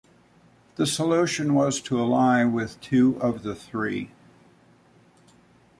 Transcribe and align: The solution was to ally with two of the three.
The 0.77 0.87
solution 0.87 1.53
was 1.53 1.79
to 1.81 1.99
ally 1.99 2.43
with 2.43 2.81
two 2.81 3.21
of 3.21 3.43
the 3.43 3.53
three. 3.53 4.09